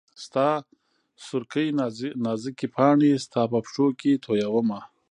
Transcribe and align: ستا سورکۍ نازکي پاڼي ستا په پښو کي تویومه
ستا 0.23 0.47
سورکۍ 1.25 1.67
نازکي 2.25 2.67
پاڼي 2.75 3.11
ستا 3.25 3.41
په 3.51 3.59
پښو 3.65 3.87
کي 3.99 4.11
تویومه 4.23 4.79